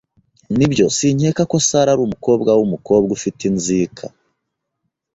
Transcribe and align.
Nibyo, 0.57 0.85
sinkeka 0.97 1.41
ko 1.51 1.57
Sara 1.67 1.89
ari 1.93 2.01
umukobwa 2.07 2.49
wumukobwa 2.59 3.11
ufite 3.17 3.41
inzika. 3.49 4.03